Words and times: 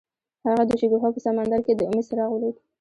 هغه 0.45 0.63
د 0.69 0.71
شګوفه 0.79 1.09
په 1.13 1.19
سمندر 1.25 1.59
کې 1.65 1.73
د 1.75 1.81
امید 1.89 2.05
څراغ 2.09 2.29
ولید. 2.33 2.55